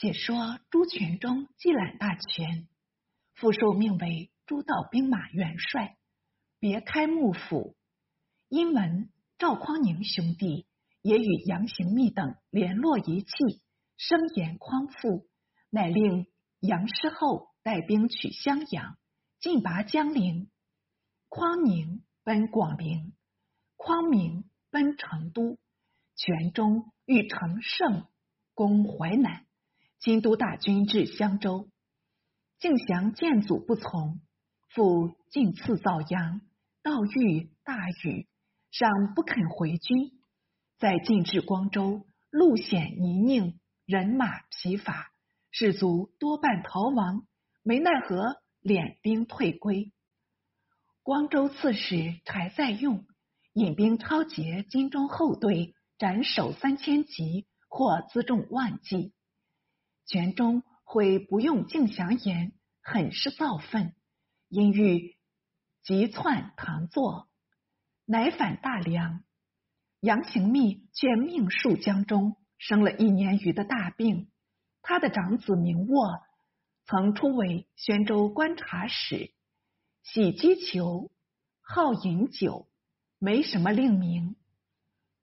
[0.00, 2.66] 且说朱全忠既揽大权，
[3.34, 5.98] 复受命为诸道兵马元帅，
[6.58, 7.76] 别开幕府。
[8.48, 10.66] 因闻赵匡宁兄弟。
[11.02, 13.30] 也与杨行密等联络一气，
[13.96, 15.26] 声言匡复，
[15.70, 16.26] 乃令
[16.60, 18.98] 杨师厚带兵取襄阳，
[19.38, 20.50] 进拔江陵。
[21.30, 23.14] 匡宁奔广陵，
[23.76, 25.58] 匡明奔成都，
[26.16, 28.06] 全忠欲乘胜
[28.52, 29.46] 攻淮南。
[30.00, 31.68] 京都大军至襄州，
[32.58, 34.22] 敬降见祖不从，
[34.70, 36.40] 复进赐枣阳，
[36.82, 38.26] 道遇大雨，
[38.70, 40.10] 尚不肯回军。
[40.78, 45.12] 在进至光州，路险泥泞，人马疲乏，
[45.50, 47.26] 士卒多半逃亡，
[47.62, 49.92] 没奈何，敛兵退归。
[51.02, 53.04] 光州刺史柴再用
[53.52, 59.12] 引兵抄截金中后队，斩首三千级，获辎重万计。
[60.06, 62.52] 全中会不用敬祥言，
[62.82, 63.94] 很是造愤，
[64.48, 65.16] 因欲
[65.82, 67.28] 急窜唐作，
[68.04, 69.22] 乃反大梁。
[70.00, 74.30] 杨行密却命戍江中，生了一年余的大病。
[74.82, 76.22] 他的长子明沃
[76.86, 79.32] 曾初为宣州观察使，
[80.02, 81.10] 喜击球，
[81.60, 82.66] 好饮酒，
[83.18, 84.36] 没什么令名。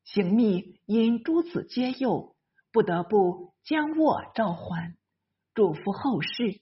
[0.04, 2.36] 行密因诸子皆幼，
[2.72, 3.56] 不得不。
[3.68, 4.96] 将沃召还，
[5.54, 6.62] 嘱咐后事，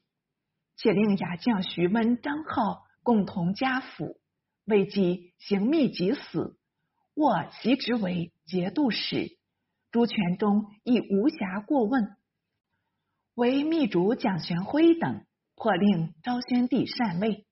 [0.75, 4.19] 且令雅将徐温、张浩共同家辅。
[4.65, 6.57] 未及行密即死，
[7.13, 9.37] 沃袭职为节度使。
[9.91, 12.17] 朱全忠亦无暇过问，
[13.35, 17.45] 为密主蒋玄辉等破令昭宣帝禅位。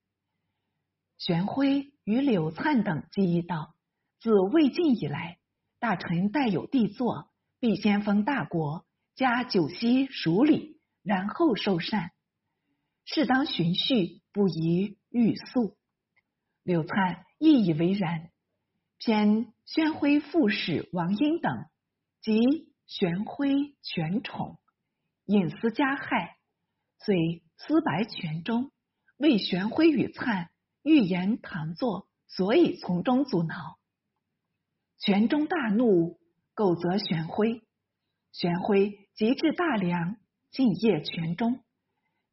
[1.20, 3.76] 玄辉与柳灿等记忆道：
[4.20, 5.38] 自魏晋以来，
[5.78, 8.84] 大臣代有帝座，必先封大国。
[9.16, 12.12] 加九锡属礼，然后受禅，
[13.06, 15.78] 适当循序，不宜欲速。
[16.64, 18.30] 柳灿亦以为然。
[19.06, 21.66] 偏宣徽副使王英等
[22.22, 24.58] 及玄辉权宠，
[25.26, 26.38] 隐私加害，
[27.00, 28.72] 遂私白权中，
[29.18, 30.50] 为玄辉与灿
[30.84, 33.78] 预言唐作，所以从中阻挠。
[35.00, 36.18] 权中大怒，
[36.54, 37.62] 构责玄辉。
[38.32, 40.18] 玄辉及至大梁，
[40.52, 41.64] 进谒全中。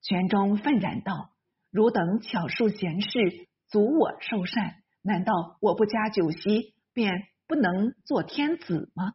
[0.03, 1.31] 全中愤然道
[1.71, 9.13] ：“汝等巧术贤士，阻我受禅，难道我不加酒席，便不能做天子吗？”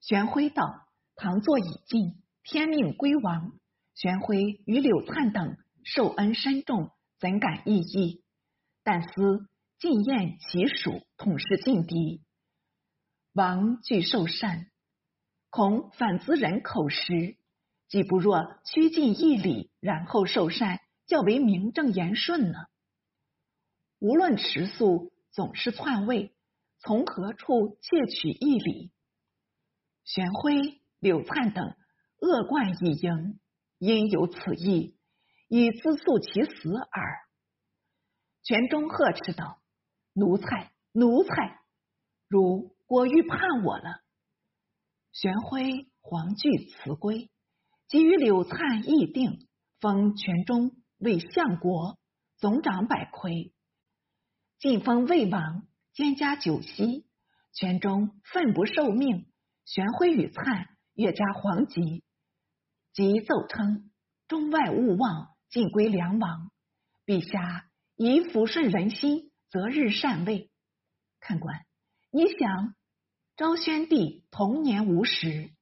[0.00, 3.52] 玄辉道：“唐座已尽，天命归王。
[3.94, 6.90] 玄辉与柳灿等受恩深重，
[7.20, 8.24] 怎敢异议？
[8.82, 9.46] 但思
[9.78, 12.22] 晋燕其属，统是劲敌，
[13.34, 14.66] 王惧受禅。”
[15.52, 17.36] 恐反滋人口实，
[17.86, 22.58] 既不若趋近义理，然后受善，较为名正言顺呢？
[23.98, 26.34] 无论迟速，总是篡位，
[26.78, 28.92] 从何处窃取义理？
[30.04, 31.76] 玄辉、柳灿等
[32.18, 33.38] 恶贯以盈，
[33.76, 34.96] 因有此意，
[35.48, 37.18] 以自诉其死耳。
[38.42, 39.60] 全忠呵斥道
[40.16, 41.60] ：“奴才，奴才，
[42.26, 44.00] 如果欲判我了。”
[45.12, 47.30] 玄辉黄惧辞归，
[47.86, 49.46] 即与柳灿议定，
[49.78, 51.98] 封全忠为相国，
[52.38, 53.52] 总掌百魁，
[54.58, 57.06] 晋封魏王，兼加九锡。
[57.54, 59.30] 全忠愤不受命，
[59.66, 62.02] 玄辉与灿越加黄籍，
[62.94, 63.90] 即奏称
[64.26, 66.50] 中外勿忘，尽归梁王。
[67.04, 70.50] 陛下以抚顺人心，择日禅位。
[71.20, 71.66] 看官，
[72.10, 72.74] 你想？
[73.34, 75.52] 昭宣帝同年无时，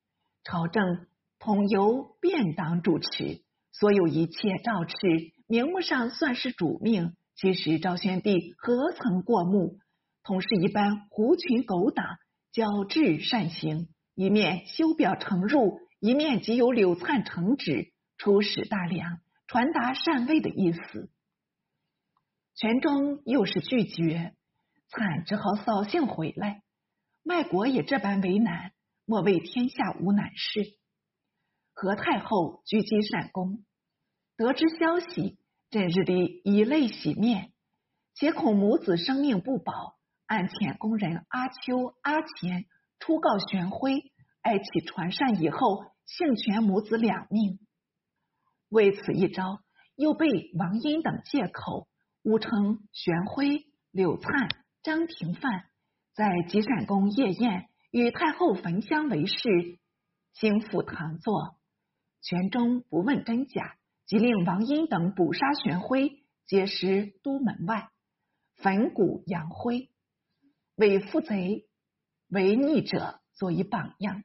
[0.42, 1.06] 朝政
[1.38, 9.78] 统由便党主持，所有一切诏敕，名目上算是主命，其实昭宣帝何曾过目？
[10.24, 12.04] 同是一般狐群狗党，
[12.50, 13.86] 矫治善行，
[14.16, 21.08] 一面修表承入，一面即有柳灿承旨，出使大梁，传达禅位的意思。
[22.56, 24.34] 全忠又是拒绝，
[24.88, 26.64] 灿只好扫兴回来。
[27.22, 28.72] 卖国也这般为难，
[29.04, 30.62] 莫谓天下无难事。
[31.72, 33.64] 何太后居积善宫，
[34.36, 35.38] 得知消息，
[35.70, 37.52] 这日里以泪洗面，
[38.14, 42.66] 且恐母子生命不保，暗遣宫人阿秋、阿钱
[42.98, 44.12] 出告玄辉，
[44.42, 47.58] 哀启传善以后，幸全母子两命。
[48.68, 49.62] 为此一招，
[49.94, 51.88] 又被王英等借口，
[52.22, 54.48] 误称玄辉、柳灿、
[54.82, 55.69] 张廷范。
[56.14, 59.78] 在积善宫夜宴，与太后焚香为誓，
[60.32, 61.56] 兴复唐作。
[62.22, 63.76] 全忠不问真假，
[64.06, 67.90] 即令王英等捕杀玄辉，皆尸都门外，
[68.56, 69.90] 焚骨扬灰，
[70.74, 71.68] 为负贼
[72.28, 74.24] 为逆者作以榜样。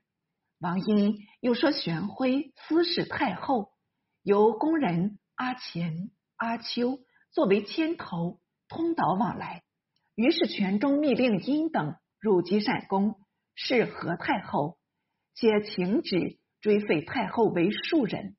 [0.59, 3.71] 王英又说玄辉私事太后，
[4.23, 6.99] 由宫人阿钱、阿秋
[7.31, 9.63] 作为牵头，通导往来。
[10.15, 13.19] 于是全中密令殷等入积善宫，
[13.53, 14.79] 是何太后，
[15.33, 16.39] 且请旨。
[16.61, 18.35] 追废太后为庶人，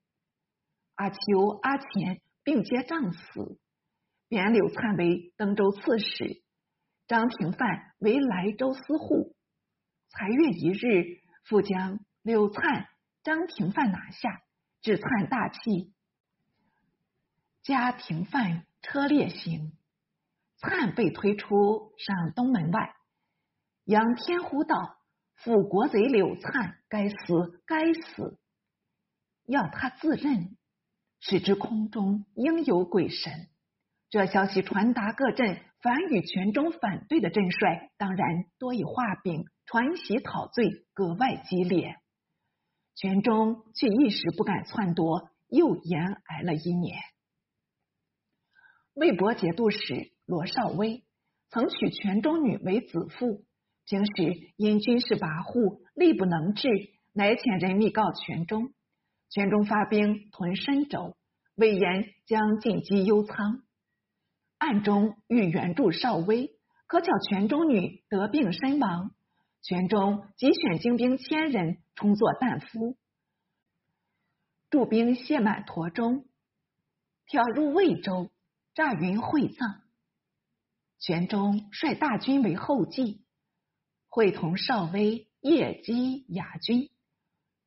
[0.97, 3.61] 阿秋、阿钱并皆杖死。
[4.27, 6.43] 贬柳灿为登州刺史，
[7.07, 9.37] 张廷范为莱州司户。
[10.09, 12.89] 才月一日，复将柳灿、
[13.23, 14.43] 张廷范拿下，
[14.81, 15.93] 致灿大器，
[17.63, 19.71] 加廷范车列行。
[20.69, 22.95] 灿被推出上东门外，
[23.85, 24.97] 仰天呼道。
[25.37, 28.39] 辅国贼柳灿，该死，该死！
[29.45, 30.57] 要他自认，
[31.21, 33.31] 使之空中应有鬼神。
[34.09, 41.97] 这消息传达各镇，凡与全中反对的镇帅，当然多以画饼传檄讨罪，格外激烈。
[42.95, 46.99] 全中却一时不敢篡夺，又延挨了一年。
[48.95, 51.05] 魏博节度使罗少威
[51.49, 53.45] 曾娶泉中女为子妇。
[53.85, 56.69] 平时因军事跋扈，力不能治，
[57.13, 58.75] 乃遣人密告泉中。
[59.31, 61.17] 泉中发兵屯深州，
[61.55, 63.63] 魏延将进击幽仓，
[64.59, 66.51] 暗中欲援助少威，
[66.89, 69.13] 可巧泉中女得病身亡。
[69.63, 72.97] 泉中即选精兵千人充作担夫，
[74.71, 76.27] 驻兵谢满驼中，
[77.27, 78.31] 挑入魏州，
[78.75, 79.83] 诈云会葬。
[80.99, 83.25] 玄宗率大军为后继。
[84.09, 86.91] 会同少威夜击雅军，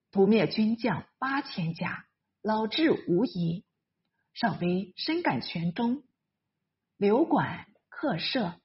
[0.09, 2.07] 屠灭军将八千家，
[2.41, 3.65] 老至无遗。
[4.33, 6.03] 少威深感全忠，
[6.97, 8.59] 留馆客舍，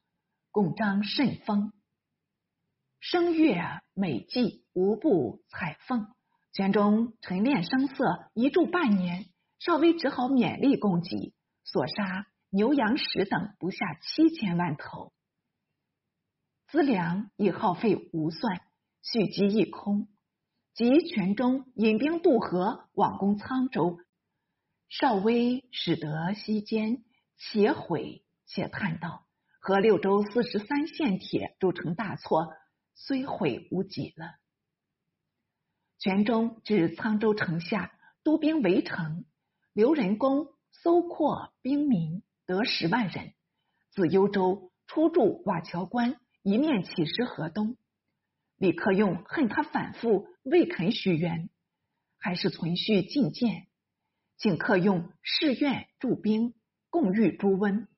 [0.50, 1.72] 共张甚丰。
[3.00, 6.06] 声乐美伎无不采凤。
[6.54, 9.26] 全忠沉练声色，一住半年，
[9.58, 11.34] 少威只好勉力供给，
[11.64, 15.12] 所杀牛羊石等不下七千万头。
[16.68, 18.60] 资粮已耗费无算，
[19.02, 20.06] 蓄积一空。
[20.72, 23.98] 及全忠引兵渡河，往攻沧州，
[24.88, 27.04] 少威使得西间，
[27.36, 29.26] 且悔且叹道
[29.60, 32.52] ：“和六州四十三县铁铸成大错，
[32.94, 34.34] 虽悔无几了。”
[35.98, 39.24] 全忠至沧州城下，督兵围城，
[39.72, 43.32] 刘仁恭搜括兵民，得十万人。
[43.90, 46.16] 自幽州出驻瓦桥关。
[46.42, 47.78] 一面起师河东，
[48.58, 51.48] 李克用恨他反复未肯许愿，
[52.18, 53.66] 还是存续进谏，
[54.36, 56.52] 请克用誓愿驻兵，
[56.90, 57.88] 共御朱温。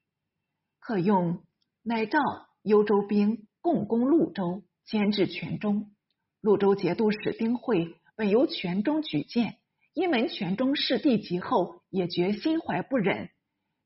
[0.78, 1.42] 克用
[1.82, 2.20] 乃召
[2.62, 5.92] 幽州兵共攻潞州，牵制全中。
[6.40, 9.58] 潞州节度使丁会本由全中举荐，
[9.92, 13.30] 因闻全中势地极厚，也觉心怀不忍，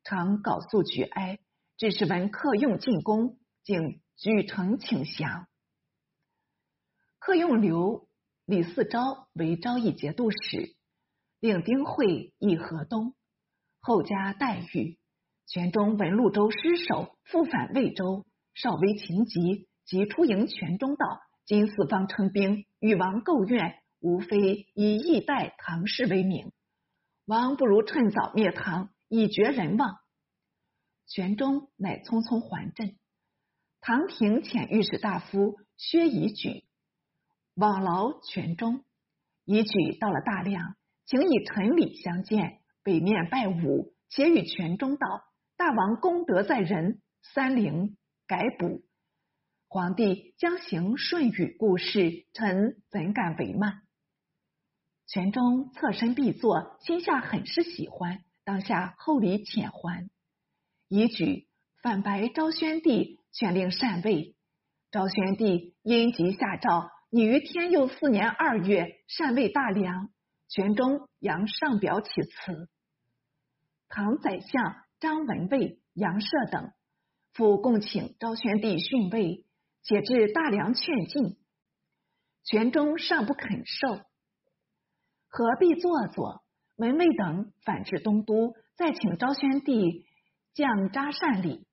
[0.03, 1.39] 常告诉举哀。
[1.77, 4.01] 只是闻客用进攻，竟。
[4.17, 5.47] 举城请降，
[7.17, 8.07] 客用刘
[8.45, 10.75] 李嗣昭为昭义节度使，
[11.39, 13.15] 令丁会议河东。
[13.79, 14.99] 后加待遇。
[15.47, 26.51] 全中闻潞州失守，复返魏州，少为情急，即出迎全中道：今四方称兵，与王构怨，无非以义代唐氏为名。
[27.25, 29.97] 王不如趁早灭唐，以绝人望。
[31.05, 32.95] 全中乃匆匆还镇。
[33.81, 36.63] 唐廷遣御史大夫薛仪举
[37.53, 38.85] 往劳全中，
[39.43, 45.25] 仪举到了大梁，请以陈礼相见，北面拜武，且与全中道
[45.57, 48.85] ：“大王功德在人，三陵改补。
[49.67, 53.81] 皇帝将行顺与故事，臣怎敢为慢？”
[55.05, 60.09] 全中侧身必坐，心下很是喜欢，当下厚礼遣还。
[60.87, 61.47] 以举
[61.81, 63.19] 反白昭宣帝。
[63.33, 64.35] 权令禅位，
[64.91, 70.09] 昭宣帝因急下诏，拟于天佑四年二月禅位大梁。
[70.49, 72.67] 玄中杨上表启辞。
[73.87, 76.73] 唐宰相张文蔚、杨涉等
[77.31, 79.45] 复共请昭宣帝训位，
[79.81, 81.37] 且至大梁劝进，
[82.43, 83.93] 玄中尚不肯受，
[85.29, 86.40] 何必做作？
[86.81, 90.07] 文卫等反至东都，再请昭宣帝
[90.55, 91.67] 降扎善礼。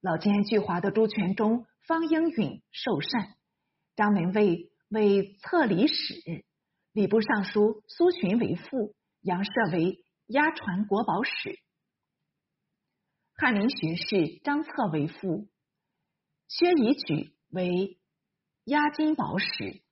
[0.00, 3.34] 老奸巨猾的朱全忠、方应允受禅，
[3.96, 6.14] 张文蔚为册礼使，
[6.94, 11.58] 礼部尚书苏洵为副，杨涉为押传国宝使。
[13.34, 15.50] 翰林学士张策为副，
[16.48, 17.98] 薛夷举为
[18.64, 19.82] 押金宝使。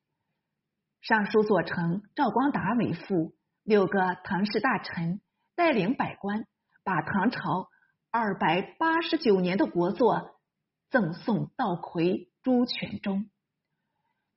[1.02, 3.34] 尚书左丞赵光达为副，
[3.68, 5.20] 六个唐氏大臣
[5.54, 6.46] 带领百官，
[6.84, 7.68] 把唐朝
[8.10, 10.40] 二百八十九年的国作
[10.88, 13.28] 赠送道魁朱全忠。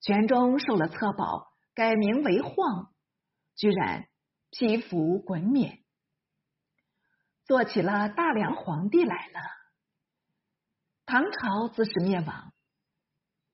[0.02, 2.92] 全忠受了册宝，改名为晃，
[3.56, 4.10] 居然
[4.50, 5.80] 披服滚冕，
[7.46, 9.40] 做起了大梁皇帝来了。
[11.06, 12.52] 唐朝自是灭亡，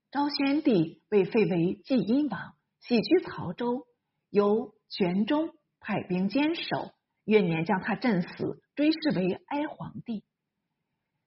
[0.10, 2.56] 昭宣帝被废为晋阴王。
[2.80, 3.86] 起居曹州，
[4.32, 5.54] 由玄宗
[5.88, 6.92] 派兵坚守，
[7.24, 10.26] 元年将他镇死，追谥为哀皇帝。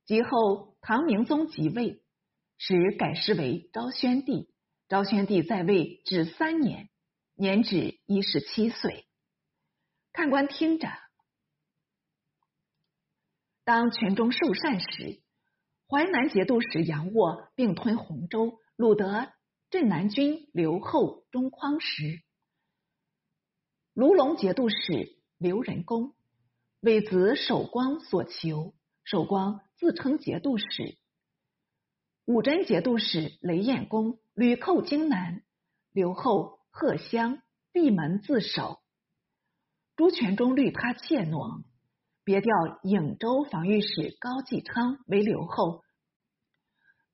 [0.04, 2.02] 及后唐明宗即位，
[2.58, 4.52] 时改谥为昭宣帝。
[4.86, 6.90] 昭宣帝在位只三年，
[7.36, 9.06] 年只一十七岁。
[10.12, 10.90] 看官听着，
[13.64, 15.22] 当全宗受禅时，
[15.88, 19.32] 淮南节度使杨沃并吞洪州，掳得。
[19.70, 22.20] 镇南军刘后中匡时，
[24.00, 26.14] 卢龙节度使刘仁恭
[26.80, 28.72] 为子守光所求，
[29.04, 30.96] 守光自称节度使。
[32.24, 35.42] 武贞节度使雷彦恭屡寇荆南，
[35.92, 37.42] 刘后贺乡
[37.72, 38.80] 闭门自守。
[39.96, 41.62] 朱全忠虑他怯懦，
[42.24, 45.82] 别调颍州防御使高继昌为留后。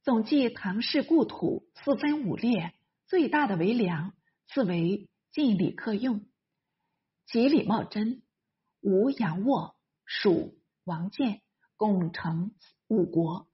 [0.05, 2.75] 总计唐氏故土四分五裂，
[3.09, 4.12] 最大的为梁，
[4.47, 6.25] 次为晋李克用，
[7.26, 8.23] 其李茂贞、
[8.80, 11.42] 吴杨沃、蜀王建，
[11.76, 12.52] 共成
[12.87, 13.49] 五国。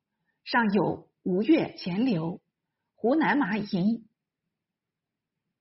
[0.45, 2.43] 上有吴越钱刘、
[2.95, 4.07] 湖南马营、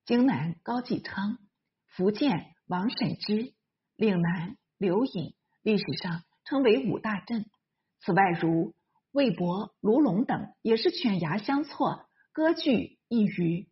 [0.05, 1.37] 荆南高继昌、
[1.87, 3.53] 福建王审知、
[3.95, 7.45] 岭南刘隐，历史上称为五大镇。
[7.99, 8.75] 此外如。
[9.13, 13.69] 魏博、卢龙等也是犬牙相错，割据一隅。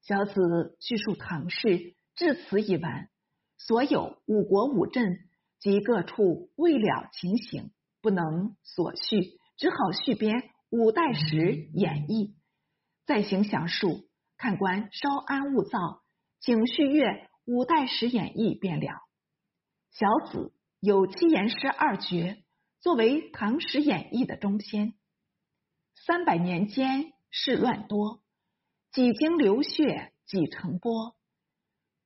[0.00, 3.10] 小子叙述唐氏至此已完。
[3.58, 5.18] 所有五国五镇
[5.58, 12.28] 及各处未了情形，不能所叙，只好续编《五代史演义》，
[13.04, 14.08] 再行详述。
[14.36, 16.02] 看官稍安勿躁，
[16.38, 17.04] 请续阅
[17.44, 18.86] 《五代史演义》便了。
[19.90, 22.44] 小子有七言诗二绝。
[22.80, 24.94] 作为《唐史演义》的中篇，
[26.06, 28.22] 三百年间事乱多，
[28.92, 31.16] 几经流血几成波。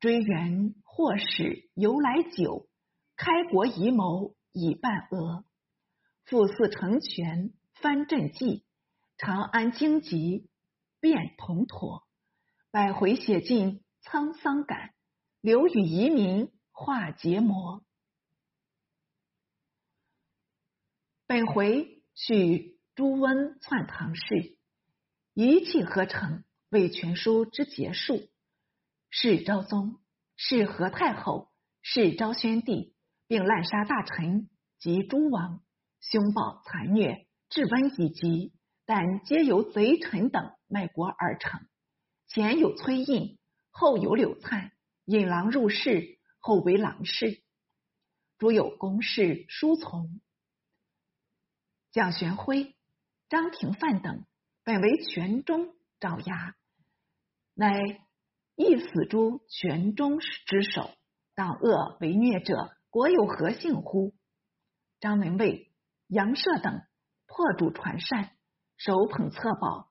[0.02, 2.66] 追源或始由来久，
[3.14, 5.44] 开国遗谋已半额。
[6.24, 8.64] 复四成全藩镇计，
[9.16, 10.48] 长安荆棘
[10.98, 12.02] 变铜驼。
[12.72, 14.92] 百回写尽沧桑感，
[15.40, 17.84] 留与遗民化结膜。
[21.28, 24.56] 本回叙朱温篡唐事，
[25.32, 28.28] 一气呵成，为全书之结束。
[29.14, 30.00] 是昭宗，
[30.36, 31.52] 是何太后，
[31.82, 35.62] 是昭宣帝，并滥杀大臣及诸王，
[36.00, 38.54] 凶暴残虐，治瘟以及，
[38.86, 41.60] 但皆由贼臣等卖国而成。
[42.26, 43.38] 前有崔胤，
[43.70, 44.72] 后有柳灿，
[45.04, 47.42] 引狼入室，后为狼氏。
[48.38, 50.22] 诸有公事书从。
[51.90, 52.74] 蒋玄辉、
[53.28, 54.24] 张廷范等
[54.64, 56.56] 本为全忠爪牙，
[57.52, 58.01] 乃
[58.62, 60.90] 亦死诸玄宗之手。
[61.34, 64.14] 当恶为虐者，国有何幸乎？
[65.00, 65.72] 张文蔚、
[66.06, 66.80] 杨涉等
[67.26, 68.30] 破主传善，
[68.76, 69.90] 手捧册宝，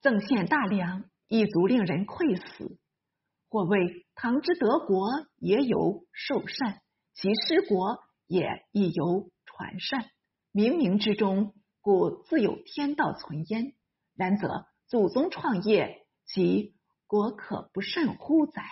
[0.00, 2.78] 赠献大梁，一足令人愧死。
[3.48, 6.80] 或谓唐之德国，也有受善；
[7.14, 9.30] 其失国，也亦有。
[9.58, 10.10] 传善，
[10.52, 13.72] 冥冥之中，故自有天道存焉。
[14.14, 16.74] 然则祖宗创业，即
[17.06, 18.62] 国可不甚乎哉？